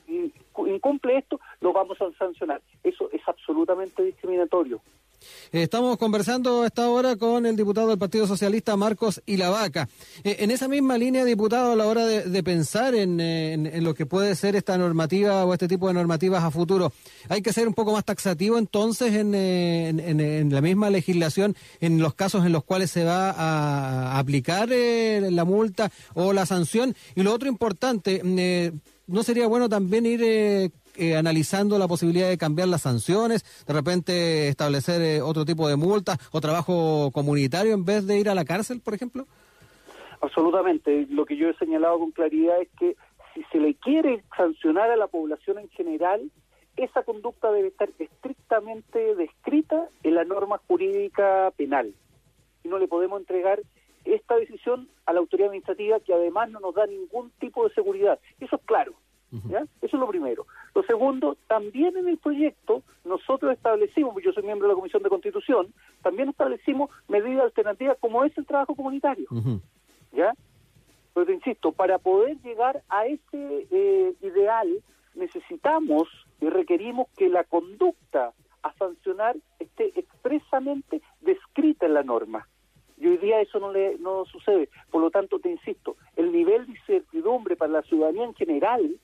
incumple 0.65 1.17
esto, 1.17 1.41
lo 1.59 1.73
vamos 1.73 2.01
a 2.01 2.09
sancionar. 2.13 2.61
Eso 2.83 3.09
es 3.11 3.26
absolutamente 3.57 4.03
discriminatorio. 4.03 4.81
Estamos 5.51 5.97
conversando 5.97 6.61
a 6.61 6.67
esta 6.67 6.89
hora 6.89 7.15
con 7.15 7.47
el 7.47 7.55
diputado 7.55 7.87
del 7.87 7.97
Partido 7.97 8.27
Socialista, 8.27 8.77
Marcos 8.77 9.21
Ilavaca. 9.25 9.89
Eh, 10.23 10.37
en 10.39 10.51
esa 10.51 10.67
misma 10.67 10.97
línea, 10.97 11.25
diputado, 11.25 11.71
a 11.71 11.75
la 11.75 11.87
hora 11.87 12.05
de, 12.05 12.43
pensar 12.43 12.93
en, 12.93 13.83
lo 13.83 13.95
que 13.95 14.05
puede 14.05 14.35
ser 14.35 14.55
esta 14.55 14.77
normativa 14.77 15.43
o 15.43 15.53
este 15.53 15.67
tipo 15.67 15.87
de 15.87 15.95
normativas 15.95 16.43
a 16.43 16.51
futuro, 16.51 16.93
¿hay 17.29 17.41
que 17.41 17.51
ser 17.51 17.67
un 17.67 17.73
poco 17.73 17.93
más 17.93 18.05
taxativo 18.05 18.59
entonces 18.59 19.13
en, 19.15 20.51
la 20.51 20.61
misma 20.61 20.91
legislación 20.91 21.55
en 21.81 21.99
los 21.99 22.13
casos 22.13 22.45
en 22.45 22.51
los 22.51 22.63
cuales 22.63 22.91
se 22.91 23.03
va 23.03 23.31
a 23.31 24.19
aplicar 24.19 24.69
eh, 24.71 25.29
la 25.31 25.45
multa 25.45 25.91
o 26.13 26.31
la 26.31 26.45
sanción? 26.45 26.95
Y 27.15 27.23
lo 27.23 27.33
otro 27.33 27.49
importante, 27.49 28.21
eh, 28.23 28.71
¿no 29.07 29.23
sería 29.23 29.47
bueno 29.47 29.67
también 29.67 30.05
ir 30.05 30.71
eh, 30.97 31.15
analizando 31.15 31.77
la 31.77 31.87
posibilidad 31.87 32.27
de 32.27 32.37
cambiar 32.37 32.67
las 32.67 32.81
sanciones, 32.81 33.45
de 33.65 33.73
repente 33.73 34.47
establecer 34.47 35.01
eh, 35.01 35.21
otro 35.21 35.45
tipo 35.45 35.67
de 35.67 35.75
multas 35.75 36.17
o 36.31 36.41
trabajo 36.41 37.11
comunitario 37.11 37.73
en 37.73 37.85
vez 37.85 38.05
de 38.07 38.19
ir 38.19 38.29
a 38.29 38.35
la 38.35 38.45
cárcel, 38.45 38.81
por 38.81 38.93
ejemplo? 38.93 39.25
Absolutamente. 40.21 41.05
Lo 41.09 41.25
que 41.25 41.37
yo 41.37 41.49
he 41.49 41.53
señalado 41.55 41.99
con 41.99 42.11
claridad 42.11 42.61
es 42.61 42.69
que 42.79 42.95
si 43.33 43.43
se 43.51 43.59
le 43.59 43.75
quiere 43.75 44.23
sancionar 44.35 44.89
a 44.89 44.97
la 44.97 45.07
población 45.07 45.59
en 45.59 45.69
general, 45.69 46.31
esa 46.75 47.03
conducta 47.03 47.51
debe 47.51 47.69
estar 47.69 47.89
estrictamente 47.99 49.15
descrita 49.15 49.89
en 50.03 50.15
la 50.15 50.23
norma 50.23 50.59
jurídica 50.67 51.51
penal. 51.55 51.93
Y 52.63 52.67
no 52.67 52.79
le 52.79 52.87
podemos 52.87 53.19
entregar 53.19 53.61
esta 54.05 54.35
decisión 54.35 54.89
a 55.05 55.13
la 55.13 55.19
autoridad 55.19 55.49
administrativa 55.49 55.99
que 55.99 56.13
además 56.13 56.49
no 56.49 56.59
nos 56.59 56.75
da 56.75 56.85
ningún 56.85 57.31
tipo 57.39 57.67
de 57.67 57.73
seguridad. 57.73 58.19
Eso 58.39 58.55
es 58.55 58.61
claro. 58.65 58.93
¿Ya? 59.31 59.65
Eso 59.81 59.97
es 59.97 59.99
lo 59.99 60.07
primero. 60.07 60.45
Lo 60.73 60.83
segundo, 60.83 61.37
también 61.47 61.97
en 61.97 62.07
el 62.07 62.17
proyecto 62.17 62.83
nosotros 63.03 63.53
establecimos, 63.53 64.15
yo 64.23 64.31
soy 64.33 64.43
miembro 64.43 64.67
de 64.67 64.73
la 64.73 64.77
Comisión 64.79 65.03
de 65.03 65.09
Constitución, 65.09 65.73
también 66.01 66.29
establecimos 66.29 66.89
medidas 67.07 67.45
alternativas 67.45 67.97
como 67.99 68.23
es 68.23 68.37
el 68.37 68.45
trabajo 68.45 68.75
comunitario. 68.75 69.27
¿Ya? 70.11 70.33
Pero 71.13 71.31
insisto, 71.31 71.71
para 71.71 71.97
poder 71.97 72.37
llegar 72.41 72.83
a 72.89 73.07
ese 73.07 73.67
eh, 73.71 74.13
ideal 74.21 74.83
necesitamos 75.15 76.07
y 76.39 76.47
requerimos 76.47 77.07
que 77.17 77.27
la 77.27 77.43
conducta 77.43 78.33
a 78.61 78.73
sancionar 78.73 79.35
esté 79.59 79.91
expresamente 79.99 81.01
descrita 81.21 81.85
en 81.85 81.95
la 81.95 82.03
norma. 82.03 82.47
Y 82.97 83.07
hoy 83.07 83.17
día 83.17 83.41
eso 83.41 83.59
no, 83.59 83.71
le, 83.71 83.97
no 83.99 84.25
sucede. 84.25 84.69
Por 84.89 85.01
lo 85.01 85.11
tanto, 85.11 85.39
te 85.39 85.49
insisto, 85.49 85.97
el 86.15 86.31
nivel 86.31 86.65
de 86.65 86.73
incertidumbre 86.73 87.55
para 87.55 87.71
la 87.71 87.81
ciudadanía 87.83 88.25
en 88.25 88.33
general 88.33 88.99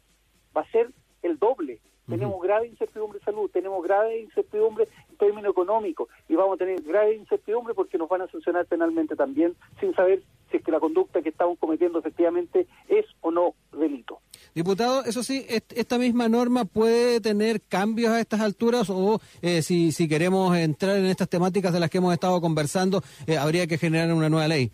va 0.55 0.62
a 0.62 0.72
ser 0.72 0.89
el 1.22 1.38
doble. 1.39 1.79
Tenemos 2.07 2.41
grave 2.41 2.67
incertidumbre 2.67 3.19
de 3.19 3.25
salud, 3.25 3.50
tenemos 3.50 3.81
grave 3.81 4.19
incertidumbre 4.19 4.89
en 5.10 5.15
términos 5.15 5.51
económicos 5.51 6.10
y 6.27 6.36
vamos 6.36 6.55
a 6.55 6.57
tener 6.57 6.81
grave 6.81 7.15
incertidumbre 7.15 7.74
porque 7.74 7.98
nos 7.98 8.10
van 8.10 8.24
a 8.24 8.27
sancionar 8.27 8.65
penalmente 8.65 9.15
también 9.15 9.55
sin 9.79 9.95
saber 9.95 10.22
si 10.51 10.57
es 10.57 10.63
que 10.63 10.72
la 10.72 10.81
conducta 10.81 11.22
que 11.22 11.29
estamos 11.29 11.57
cometiendo 11.57 12.00
efectivamente 12.00 12.67
es 12.89 13.05
o 13.22 13.31
no 13.31 13.55
delito. 13.72 14.19
Diputado, 14.53 15.05
eso 15.05 15.24
sí, 15.24 15.45
esta 15.48 15.98
misma 15.98 16.27
norma 16.27 16.65
puede 16.65 17.22
tener 17.22 17.62
cambios 17.62 18.12
a 18.12 18.19
estas 18.19 18.41
alturas 18.41 18.89
o 18.89 19.22
eh, 19.41 19.62
si, 19.62 19.93
si 19.93 20.10
queremos 20.10 20.57
entrar 20.57 20.98
en 20.98 21.05
estas 21.05 21.29
temáticas 21.29 21.72
de 21.72 21.79
las 21.79 21.89
que 21.89 22.00
hemos 22.00 22.13
estado 22.13 22.41
conversando, 22.41 23.01
eh, 23.27 23.38
habría 23.38 23.65
que 23.65 23.77
generar 23.77 24.13
una 24.13 24.29
nueva 24.29 24.50
ley. 24.50 24.72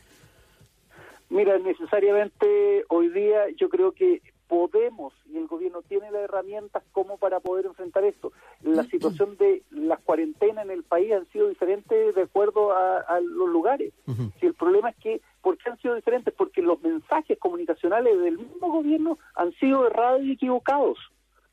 Mira, 1.30 1.60
necesariamente 1.60 2.86
hoy 2.90 3.10
día 3.10 3.46
yo 3.56 3.70
creo 3.70 3.92
que 3.92 4.20
podemos 4.50 5.14
y 5.32 5.38
el 5.38 5.48
gobierno 5.48 5.84
tiene 5.84 6.12
las 6.12 6.24
herramientas 6.24 6.84
como 6.92 7.18
para 7.18 7.40
poder 7.40 7.68
enfrentar 7.68 8.04
esto. 8.04 8.34
La 8.62 8.84
situación 8.86 9.38
de 9.38 9.62
las 9.70 10.00
cuarentenas 10.00 10.66
en 10.66 10.72
el 10.72 10.84
país 10.84 11.14
han 11.14 11.28
sido 11.28 11.48
diferentes 11.48 12.16
de 12.16 12.22
acuerdo 12.24 12.74
a, 12.74 13.20
los 13.22 13.48
lugares. 13.48 13.94
Si 14.40 14.48
el 14.48 14.56
problema 14.56 14.90
es 14.90 14.96
que 14.98 15.22
por 15.42 15.58
qué 15.58 15.70
han 15.70 15.78
sido 15.78 15.96
diferentes? 15.96 16.34
Porque 16.34 16.64
los 16.64 16.82
mensajes 16.82 17.38
comunicacionales 17.38 18.20
del 18.20 18.40
mismo 18.40 18.72
gobierno 18.72 19.20
han 19.36 19.54
sido 19.54 19.86
errados 19.86 20.24
y 20.24 20.32
equivocados. 20.32 20.98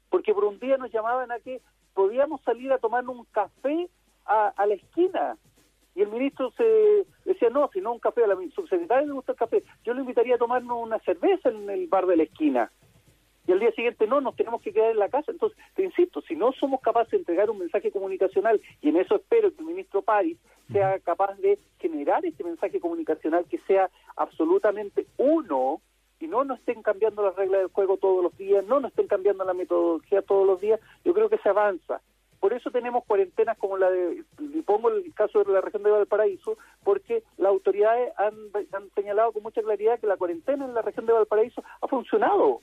Porque 0.08 0.32
por 0.32 0.44
un 0.44 0.58
día 0.58 0.78
nos 0.78 0.90
llamaban 0.90 1.30
a 1.30 1.38
que 1.38 1.60
podíamos 1.92 2.40
salir 2.42 2.72
a 2.72 2.78
tomar 2.78 3.06
un 3.06 3.24
café 3.26 3.90
a, 4.24 4.48
a 4.56 4.66
la 4.66 4.74
esquina. 4.74 5.36
Y 5.94 6.02
el 6.02 6.08
ministro 6.08 6.50
se 6.52 7.06
decía, 7.26 7.50
no, 7.50 7.68
si 7.72 7.80
no 7.80 7.92
un 7.92 7.98
café, 7.98 8.24
a 8.24 8.26
la 8.26 8.36
subsecretaria 8.54 9.06
le 9.06 9.12
gusta 9.12 9.32
el 9.32 9.38
café. 9.38 9.64
Yo 9.84 9.92
le 9.92 10.00
invitaría 10.00 10.36
a 10.36 10.38
tomarnos 10.38 10.78
una 10.82 10.98
cerveza 11.00 11.50
en 11.50 11.68
el 11.68 11.88
bar 11.88 12.06
de 12.06 12.16
la 12.16 12.22
esquina 12.22 12.70
y 13.46 13.52
al 13.52 13.60
día 13.60 13.70
siguiente 13.72 14.06
no, 14.06 14.20
nos 14.20 14.36
tenemos 14.36 14.60
que 14.60 14.72
quedar 14.72 14.90
en 14.90 14.98
la 14.98 15.08
casa. 15.08 15.30
Entonces, 15.30 15.58
te 15.74 15.84
insisto, 15.84 16.20
si 16.22 16.34
no 16.34 16.52
somos 16.52 16.80
capaces 16.80 17.12
de 17.12 17.18
entregar 17.18 17.50
un 17.50 17.58
mensaje 17.58 17.90
comunicacional, 17.90 18.60
y 18.82 18.88
en 18.88 18.96
eso 18.96 19.16
espero 19.16 19.52
que 19.52 19.60
el 19.60 19.66
ministro 19.66 20.02
París 20.02 20.38
sea 20.72 20.98
capaz 21.00 21.36
de 21.36 21.58
generar 21.78 22.24
este 22.26 22.42
mensaje 22.42 22.80
comunicacional 22.80 23.44
que 23.48 23.58
sea 23.66 23.88
absolutamente 24.16 25.06
uno, 25.16 25.80
y 26.18 26.26
no 26.26 26.44
nos 26.44 26.58
estén 26.58 26.82
cambiando 26.82 27.22
las 27.22 27.36
reglas 27.36 27.60
del 27.60 27.70
juego 27.70 27.98
todos 27.98 28.22
los 28.22 28.36
días, 28.36 28.64
no 28.66 28.80
nos 28.80 28.90
estén 28.90 29.06
cambiando 29.06 29.44
la 29.44 29.54
metodología 29.54 30.22
todos 30.22 30.46
los 30.46 30.60
días, 30.60 30.80
yo 31.04 31.12
creo 31.12 31.28
que 31.28 31.38
se 31.38 31.48
avanza. 31.48 32.00
Por 32.40 32.52
eso 32.52 32.70
tenemos 32.70 33.04
cuarentenas 33.04 33.56
como 33.58 33.76
la 33.76 33.90
de, 33.90 34.24
y 34.38 34.62
pongo 34.62 34.90
el 34.90 35.12
caso 35.14 35.42
de 35.42 35.52
la 35.52 35.60
región 35.60 35.82
de 35.82 35.90
Valparaíso, 35.90 36.56
porque 36.84 37.22
las 37.36 37.50
autoridades 37.50 38.12
han, 38.16 38.34
han 38.72 38.90
señalado 38.94 39.32
con 39.32 39.42
mucha 39.42 39.62
claridad 39.62 39.98
que 39.98 40.06
la 40.06 40.16
cuarentena 40.16 40.64
en 40.64 40.74
la 40.74 40.82
región 40.82 41.06
de 41.06 41.12
Valparaíso 41.12 41.62
ha 41.80 41.88
funcionado 41.88 42.62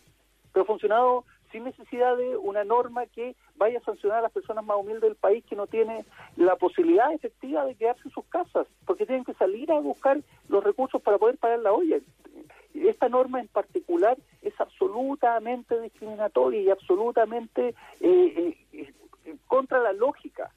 pero 0.53 0.65
funcionado 0.65 1.25
sin 1.51 1.63
necesidad 1.63 2.17
de 2.17 2.37
una 2.37 2.63
norma 2.63 3.05
que 3.05 3.35
vaya 3.55 3.79
a 3.79 3.83
sancionar 3.83 4.19
a 4.19 4.23
las 4.23 4.31
personas 4.31 4.65
más 4.65 4.77
humildes 4.77 5.03
del 5.03 5.15
país 5.15 5.43
que 5.45 5.55
no 5.55 5.67
tiene 5.67 6.05
la 6.35 6.55
posibilidad 6.55 7.13
efectiva 7.13 7.65
de 7.65 7.75
quedarse 7.75 8.01
en 8.05 8.11
sus 8.11 8.25
casas, 8.25 8.67
porque 8.85 9.05
tienen 9.05 9.23
que 9.23 9.35
salir 9.35 9.71
a 9.71 9.79
buscar 9.79 10.19
los 10.49 10.63
recursos 10.63 11.01
para 11.01 11.17
poder 11.17 11.37
pagar 11.37 11.59
la 11.59 11.71
olla. 11.71 11.97
Esta 12.73 13.07
norma 13.07 13.39
en 13.39 13.47
particular 13.47 14.17
es 14.41 14.59
absolutamente 14.59 15.79
discriminatoria 15.79 16.61
y 16.61 16.69
absolutamente 16.71 17.75
eh, 17.99 18.57
eh, 18.73 18.93
contra 19.47 19.79
la 19.79 19.93
lógica 19.93 20.51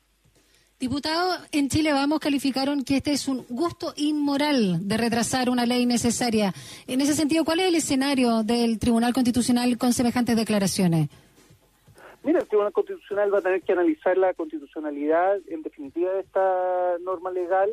Diputado, 0.78 1.32
en 1.52 1.70
Chile 1.70 1.90
Vamos 1.94 2.20
calificaron 2.20 2.84
que 2.84 2.98
este 2.98 3.12
es 3.12 3.28
un 3.28 3.46
gusto 3.48 3.94
inmoral 3.96 4.86
de 4.86 4.98
retrasar 4.98 5.48
una 5.48 5.64
ley 5.64 5.86
necesaria. 5.86 6.52
En 6.86 7.00
ese 7.00 7.14
sentido, 7.14 7.46
¿cuál 7.46 7.60
es 7.60 7.68
el 7.68 7.76
escenario 7.76 8.42
del 8.42 8.78
Tribunal 8.78 9.14
Constitucional 9.14 9.78
con 9.78 9.94
semejantes 9.94 10.36
declaraciones? 10.36 11.08
Mira, 12.22 12.40
el 12.40 12.46
Tribunal 12.46 12.74
Constitucional 12.74 13.32
va 13.32 13.38
a 13.38 13.40
tener 13.40 13.62
que 13.62 13.72
analizar 13.72 14.18
la 14.18 14.34
constitucionalidad 14.34 15.38
en 15.48 15.62
definitiva 15.62 16.12
de 16.12 16.20
esta 16.20 16.98
norma 17.00 17.30
legal. 17.30 17.70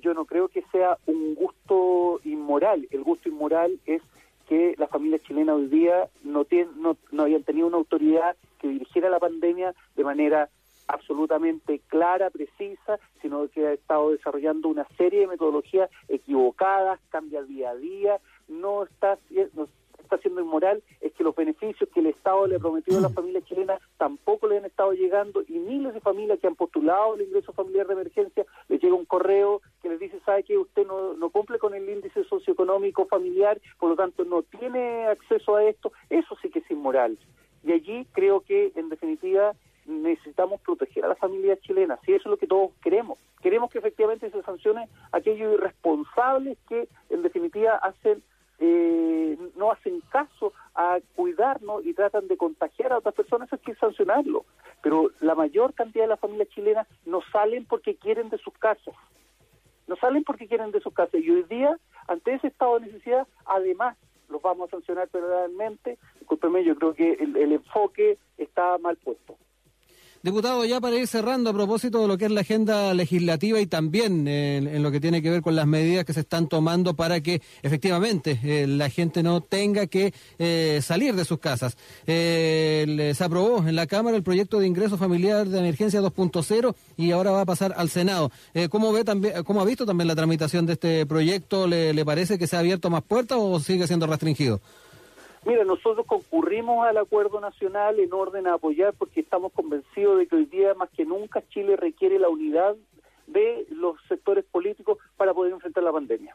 Yo 0.00 0.14
no 0.14 0.24
creo 0.24 0.46
que 0.46 0.62
sea 0.70 0.96
un 1.06 1.34
gusto 1.34 2.20
inmoral. 2.22 2.86
El 2.92 3.02
gusto 3.02 3.28
inmoral 3.28 3.80
es 3.84 4.00
que 4.48 4.76
las 4.78 4.90
familias 4.90 5.22
chilenas 5.22 5.56
hoy 5.56 5.66
día 5.66 6.08
no, 6.22 6.44
tienen, 6.44 6.80
no, 6.80 6.96
no 7.10 7.24
habían 7.24 7.42
tenido 7.42 7.66
una 7.66 7.78
autoridad 7.78 8.36
que 8.60 8.68
dirigiera 8.68 9.10
la 9.10 9.18
pandemia 9.18 9.74
de 9.96 10.04
manera 10.04 10.50
absolutamente 10.86 11.80
clara, 11.88 12.30
precisa, 12.30 12.98
sino 13.22 13.48
que 13.48 13.66
ha 13.66 13.72
estado 13.72 14.10
desarrollando 14.10 14.68
una 14.68 14.86
serie 14.96 15.20
de 15.20 15.26
metodologías 15.26 15.90
equivocadas, 16.08 17.00
cambia 17.10 17.42
día 17.42 17.70
a 17.70 17.76
día, 17.76 18.20
no 18.48 18.84
está, 18.84 19.18
no 19.54 19.68
está 20.04 20.18
siendo 20.18 20.40
inmoral, 20.40 20.82
es 21.00 21.12
que 21.14 21.24
los 21.24 21.34
beneficios 21.34 21.88
que 21.90 22.00
el 22.00 22.06
Estado 22.06 22.46
le 22.46 22.56
ha 22.56 22.58
prometido 22.58 22.98
a 22.98 23.02
las 23.02 23.14
familias 23.14 23.44
chilenas 23.44 23.80
tampoco 23.96 24.46
le 24.46 24.58
han 24.58 24.64
estado 24.64 24.92
llegando 24.92 25.42
y 25.48 25.58
miles 25.58 25.94
de 25.94 26.00
familias 26.00 26.38
que 26.38 26.46
han 26.46 26.56
postulado 26.56 27.14
el 27.14 27.22
ingreso 27.22 27.52
familiar 27.52 27.86
de 27.86 27.94
emergencia, 27.94 28.44
les 28.68 28.82
llega 28.82 28.94
un 28.94 29.06
correo 29.06 29.62
que 29.82 29.88
les 29.88 29.98
dice, 29.98 30.20
sabe 30.24 30.42
que 30.42 30.58
usted 30.58 30.86
no, 30.86 31.14
no 31.14 31.30
cumple 31.30 31.58
con 31.58 31.74
el 31.74 31.88
índice 31.88 32.24
socioeconómico 32.24 33.06
familiar, 33.06 33.60
por 33.78 33.90
lo 33.90 33.96
tanto 33.96 34.24
no 34.24 34.42
tiene 34.42 35.06
acceso 35.06 35.56
a 35.56 35.64
esto, 35.64 35.92
eso 36.10 36.36
sí 36.42 36.50
que 36.50 36.60
es 36.60 36.70
inmoral. 36.70 37.18
Y 37.62 37.72
allí 37.72 38.06
creo 38.12 38.40
que, 38.40 38.72
en 38.76 38.90
definitiva, 38.90 39.54
necesitamos 39.86 40.60
proteger 40.60 41.04
a 41.04 41.08
las 41.08 41.18
familias 41.18 41.60
chilenas, 41.60 41.98
y 42.06 42.12
eso 42.12 42.28
es 42.28 42.30
lo 42.30 42.36
que 42.36 42.46
todos 42.46 42.72
queremos. 42.82 43.18
Queremos 43.42 43.70
que 43.70 43.78
efectivamente 43.78 44.30
se 44.30 44.42
sancione 44.42 44.88
a 45.12 45.16
aquellos 45.18 45.54
irresponsables 45.54 46.58
que 46.68 46.88
en 47.10 47.22
definitiva 47.22 47.76
hacen 47.76 48.22
eh, 48.58 49.36
no 49.56 49.72
hacen 49.72 50.00
caso 50.10 50.52
a 50.74 50.98
cuidarnos 51.16 51.84
y 51.84 51.92
tratan 51.92 52.28
de 52.28 52.36
contagiar 52.36 52.92
a 52.92 52.98
otras 52.98 53.14
personas, 53.14 53.48
eso 53.48 53.56
hay 53.56 53.74
que 53.74 53.78
sancionarlo. 53.78 54.44
Pero 54.82 55.10
la 55.20 55.34
mayor 55.34 55.74
cantidad 55.74 56.04
de 56.04 56.10
las 56.10 56.20
familias 56.20 56.48
chilenas 56.50 56.86
no 57.04 57.20
salen 57.32 57.66
porque 57.66 57.96
quieren 57.96 58.30
de 58.30 58.38
sus 58.38 58.54
casas. 58.54 58.94
No 59.86 59.96
salen 59.96 60.24
porque 60.24 60.46
quieren 60.46 60.70
de 60.70 60.80
sus 60.80 60.94
casas. 60.94 61.20
Y 61.20 61.30
hoy 61.30 61.42
día, 61.44 61.76
ante 62.06 62.34
ese 62.34 62.46
estado 62.46 62.78
de 62.78 62.86
necesidad, 62.86 63.26
además 63.44 63.96
los 64.28 64.40
vamos 64.40 64.68
a 64.68 64.70
sancionar 64.70 65.08
verdaderamente. 65.12 65.98
Discúlpeme, 66.20 66.64
yo 66.64 66.76
creo 66.76 66.94
que 66.94 67.12
el 67.14 67.52
enfoque 67.52 68.18
está 68.38 68.78
mal 68.78 68.96
puesto. 68.96 69.36
Diputado, 70.24 70.64
ya 70.64 70.80
para 70.80 70.96
ir 70.96 71.06
cerrando 71.06 71.50
a 71.50 71.52
propósito 71.52 72.00
de 72.00 72.08
lo 72.08 72.16
que 72.16 72.24
es 72.24 72.30
la 72.30 72.40
agenda 72.40 72.94
legislativa 72.94 73.60
y 73.60 73.66
también 73.66 74.26
en, 74.26 74.82
lo 74.82 74.90
que 74.90 74.98
tiene 74.98 75.20
que 75.20 75.28
ver 75.28 75.42
con 75.42 75.54
las 75.54 75.66
medidas 75.66 76.06
que 76.06 76.14
se 76.14 76.20
están 76.20 76.48
tomando 76.48 76.94
para 76.94 77.20
que 77.20 77.42
efectivamente 77.62 78.40
eh, 78.42 78.66
la 78.66 78.88
gente 78.88 79.22
no 79.22 79.42
tenga 79.42 79.86
que 79.86 80.14
eh, 80.38 80.80
salir 80.82 81.14
de 81.14 81.26
sus 81.26 81.40
casas. 81.40 81.76
Eh, 82.06 83.12
se 83.14 83.22
aprobó 83.22 83.68
en 83.68 83.76
la 83.76 83.86
Cámara 83.86 84.16
el 84.16 84.22
proyecto 84.22 84.60
de 84.60 84.66
ingreso 84.66 84.96
familiar 84.96 85.46
de 85.46 85.58
emergencia 85.58 86.00
2.0 86.00 86.74
y 86.96 87.10
ahora 87.10 87.30
va 87.32 87.42
a 87.42 87.44
pasar 87.44 87.74
al 87.76 87.90
Senado. 87.90 88.32
¿Cómo 88.70 88.94
ve 88.94 89.04
también, 89.04 89.44
cómo 89.44 89.60
ha 89.60 89.66
visto 89.66 89.84
también 89.84 90.08
la 90.08 90.16
tramitación 90.16 90.64
de 90.64 90.72
este 90.72 91.04
proyecto? 91.04 91.66
¿Le, 91.66 91.92
¿Le 91.92 92.04
parece 92.06 92.38
que 92.38 92.46
se 92.46 92.56
ha 92.56 92.60
abierto 92.60 92.88
más 92.88 93.02
puertas 93.02 93.36
o 93.38 93.60
sigue 93.60 93.86
siendo 93.86 94.06
restringido? 94.06 94.62
Mira, 95.46 95.62
nosotros 95.64 96.06
concurrimos 96.06 96.86
al 96.86 96.96
acuerdo 96.96 97.38
nacional 97.38 98.00
en 98.00 98.12
orden 98.14 98.46
a 98.46 98.54
apoyar 98.54 98.94
porque 98.94 99.20
estamos 99.20 99.52
convencidos 99.52 100.18
de 100.18 100.26
que 100.26 100.36
hoy 100.36 100.46
día 100.46 100.72
más 100.74 100.88
que 100.90 101.04
nunca 101.04 101.46
Chile 101.48 101.76
requiere 101.76 102.18
la 102.18 102.30
unidad 102.30 102.74
de 103.26 103.66
los 103.70 103.96
sectores 104.08 104.44
políticos 104.46 104.98
para 105.16 105.34
poder 105.34 105.52
enfrentar 105.52 105.84
la 105.84 105.92
pandemia. 105.92 106.34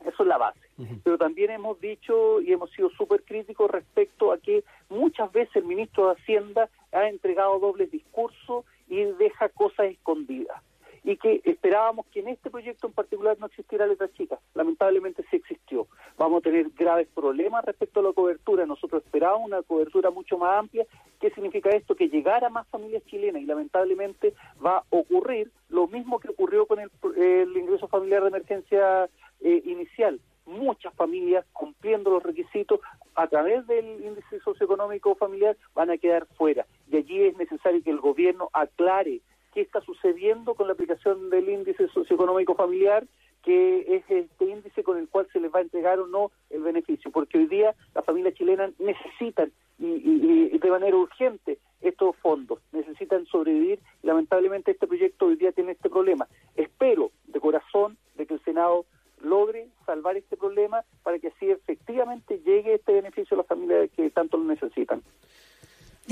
Eso 0.00 0.22
es 0.22 0.28
la 0.28 0.38
base. 0.38 0.60
Pero 1.04 1.18
también 1.18 1.50
hemos 1.50 1.78
dicho 1.80 2.40
y 2.40 2.52
hemos 2.52 2.70
sido 2.70 2.90
súper 2.90 3.22
críticos 3.22 3.70
respecto 3.70 4.32
a 4.32 4.38
que 4.38 4.64
muchas 4.88 5.30
veces 5.30 5.54
el 5.56 5.64
ministro 5.64 6.06
de 6.06 6.12
Hacienda 6.14 6.70
ha 6.90 7.08
entregado 7.08 7.58
dobles 7.58 7.90
discursos 7.90 8.64
y 8.88 9.04
deja 9.04 9.50
cosas 9.50 9.86
escondidas 9.86 10.62
y 11.04 11.16
que 11.16 11.40
esperábamos 11.44 12.06
que 12.06 12.20
en 12.20 12.28
este 12.28 12.50
proyecto 12.50 12.86
en 12.86 12.92
particular 12.92 13.36
no 13.40 13.46
existiera 13.46 13.86
letra 13.86 14.10
chica. 14.12 14.38
Lamentablemente 14.54 15.24
sí 15.30 15.36
existió. 15.36 15.88
Vamos 16.16 16.38
a 16.38 16.42
tener 16.42 16.68
graves 16.70 17.08
problemas 17.12 17.64
respecto 17.64 18.00
a 18.00 18.04
la 18.04 18.12
cobertura. 18.12 18.66
Nosotros 18.66 19.02
esperábamos 19.04 19.46
una 19.46 19.62
cobertura 19.62 20.10
mucho 20.10 20.38
más 20.38 20.58
amplia. 20.58 20.86
¿Qué 21.20 21.30
significa 21.30 21.70
esto? 21.70 21.96
Que 21.96 22.08
llegara 22.08 22.50
más 22.50 22.68
familias 22.68 23.04
chilenas 23.06 23.42
y 23.42 23.46
lamentablemente 23.46 24.34
va 24.64 24.78
a 24.78 24.84
ocurrir 24.90 25.50
lo 25.68 25.88
mismo 25.88 26.20
que 26.20 26.28
ocurrió 26.28 26.66
con 26.66 26.78
el, 26.78 27.56
ingreso 27.56 27.88
familiar 27.88 28.22
de 28.22 28.28
emergencia 28.28 29.08
eh, 29.40 29.62
inicial. 29.64 30.20
Muchas 30.46 30.94
familias 30.94 31.44
cumpliendo 31.52 32.10
los 32.10 32.22
requisitos 32.22 32.80
a 33.14 33.26
través 33.26 33.66
del 33.66 34.04
índice 34.04 34.40
socioeconómico 34.40 35.14
familiar 35.14 35.56
van 35.74 35.90
a 35.90 35.98
quedar 35.98 36.26
fuera. 36.36 36.66
De 36.86 36.98
allí 36.98 37.22
es 37.24 37.36
necesario 37.36 37.82
que 37.82 37.90
el 37.90 38.00
gobierno 38.00 38.50
aclare 38.52 39.20
qué 39.52 39.60
está 39.60 39.80
sucediendo 39.80 40.54
con 40.54 40.66
la 40.66 40.72
aplicación 40.72 41.30
del 41.30 41.48
índice 41.48 41.88
socioeconómico 41.88 42.54
familiar, 42.54 43.04
que 43.42 43.96
es 43.96 44.04
este 44.08 44.44
índice 44.44 44.82
con 44.82 44.98
el 44.98 45.08
cual 45.08 45.26
se 45.32 45.40
les 45.40 45.52
va 45.52 45.58
a 45.58 45.62
entregar 45.62 45.98
o 45.98 46.06
no 46.06 46.30
el 46.50 46.62
beneficio, 46.62 47.10
porque 47.10 47.38
hoy 47.38 47.46
día 47.46 47.74
las 47.94 48.04
familias 48.04 48.34
chilenas 48.34 48.70
necesitan 48.78 49.52
y, 49.78 50.58
de 50.58 50.70
manera 50.70 50.96
urgente 50.96 51.58
estos 51.80 52.14
fondos, 52.16 52.60
necesitan 52.70 53.26
sobrevivir 53.26 53.80
y 54.02 54.06
lamentablemente 54.06 54.70
este 54.70 54.86
proyecto 54.86 55.26
hoy 55.26 55.36
día 55.36 55.50
tiene 55.50 55.72
este 55.72 55.90
problema. 55.90 56.28
Espero 56.54 57.10
de 57.26 57.40
corazón 57.40 57.98
de 58.16 58.26
que 58.26 58.34
el 58.34 58.44
Senado 58.44 58.86
logre 59.20 59.68
salvar 59.86 60.16
este 60.16 60.36
problema 60.36 60.84
para 61.02 61.18
que 61.18 61.28
así 61.28 61.50
efectivamente 61.50 62.40
llegue 62.44 62.74
este 62.74 62.92
beneficio 62.92 63.34
a 63.34 63.38
las 63.38 63.46
familias 63.46 63.90
que 63.96 64.10
tanto 64.10 64.36
lo 64.36 64.44
necesitan. 64.44 65.02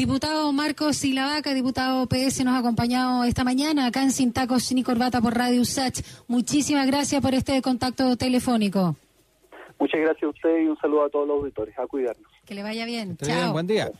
Diputado 0.00 0.50
Marcos 0.50 0.96
Silavaca, 0.96 1.52
diputado 1.52 2.06
PS, 2.06 2.42
nos 2.42 2.54
ha 2.54 2.60
acompañado 2.60 3.22
esta 3.24 3.44
mañana 3.44 3.84
acá 3.84 4.02
en 4.02 4.12
Sin 4.12 4.32
Tacos 4.32 4.72
ni 4.72 4.82
Corbata 4.82 5.20
por 5.20 5.36
Radio 5.36 5.60
USACH. 5.60 6.00
Muchísimas 6.26 6.86
gracias 6.86 7.20
por 7.20 7.34
este 7.34 7.60
contacto 7.60 8.16
telefónico. 8.16 8.96
Muchas 9.78 10.00
gracias 10.00 10.22
a 10.22 10.28
usted 10.28 10.62
y 10.62 10.68
un 10.68 10.78
saludo 10.78 11.04
a 11.04 11.10
todos 11.10 11.28
los 11.28 11.40
auditores. 11.40 11.78
A 11.78 11.86
cuidarnos. 11.86 12.32
Que 12.46 12.54
le 12.54 12.62
vaya 12.62 12.86
bien. 12.86 13.18
Chao. 13.18 13.52
buen 13.52 13.66
día. 13.66 13.90